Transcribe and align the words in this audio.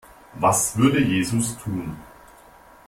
Was 0.33 0.77
würde 0.77 0.99
Jesus 0.99 1.55
tun? 1.59 1.95